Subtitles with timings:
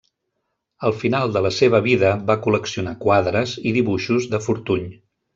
[0.87, 4.89] Al final de la seva vida va col·leccionar quadres i dibuixos de Fortuny.